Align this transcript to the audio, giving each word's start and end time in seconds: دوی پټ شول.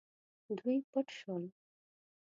دوی 0.57 0.77
پټ 0.91 1.07
شول. 1.17 1.43